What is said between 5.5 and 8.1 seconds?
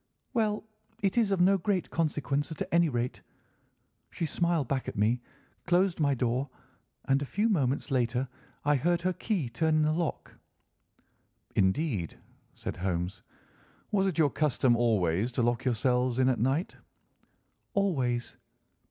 closed my door, and a few moments